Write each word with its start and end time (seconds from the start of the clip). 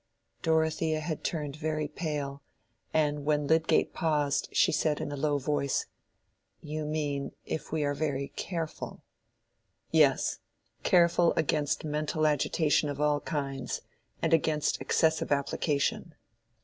Dorothea 0.41 0.99
had 0.99 1.23
turned 1.23 1.55
very 1.55 1.87
pale, 1.87 2.41
and 2.91 3.23
when 3.23 3.45
Lydgate 3.45 3.93
paused 3.93 4.49
she 4.51 4.71
said 4.71 4.99
in 4.99 5.11
a 5.11 5.15
low 5.15 5.37
voice, 5.37 5.85
"You 6.59 6.85
mean 6.85 7.33
if 7.45 7.71
we 7.71 7.83
are 7.83 7.93
very 7.93 8.29
careful." 8.29 9.03
"Yes—careful 9.91 11.33
against 11.37 11.85
mental 11.85 12.25
agitation 12.25 12.89
of 12.89 12.99
all 12.99 13.19
kinds, 13.19 13.81
and 14.23 14.33
against 14.33 14.81
excessive 14.81 15.31
application." 15.31 16.15